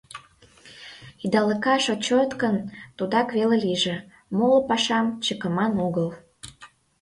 Идалыкаш 1.23 1.83
отчёт 1.93 2.31
гын, 2.41 2.55
тудак 2.97 3.27
веле 3.37 3.57
лийже, 3.63 3.95
моло 4.37 4.59
пашам 4.69 5.05
чыкыман 5.25 5.73
огыл. 5.87 6.07